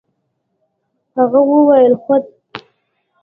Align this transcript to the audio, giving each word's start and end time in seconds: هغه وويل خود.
هغه 1.15 1.39
وويل 1.49 1.93
خود. 2.03 2.23